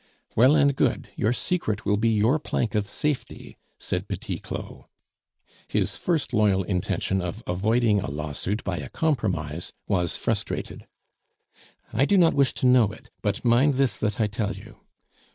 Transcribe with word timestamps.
"Well 0.35 0.55
and 0.55 0.75
good, 0.75 1.09
your 1.15 1.31
secret 1.31 1.85
will 1.85 1.95
be 1.95 2.09
your 2.09 2.39
plank 2.39 2.73
of 2.73 2.87
safety," 2.87 3.55
said 3.77 4.07
Petit 4.07 4.39
Claud; 4.39 4.85
his 5.67 5.95
first 5.95 6.33
loyal 6.33 6.63
intention 6.63 7.21
of 7.21 7.43
avoiding 7.45 7.99
a 8.01 8.09
lawsuit 8.09 8.63
by 8.63 8.77
a 8.77 8.89
compromise 8.89 9.73
was 9.87 10.17
frustrated. 10.17 10.87
"I 11.93 12.05
do 12.05 12.17
not 12.17 12.33
wish 12.33 12.53
to 12.55 12.65
know 12.65 12.91
it; 12.91 13.11
but 13.21 13.45
mind 13.45 13.75
this 13.75 13.95
that 13.97 14.19
I 14.19 14.25
tell 14.25 14.55
you. 14.55 14.77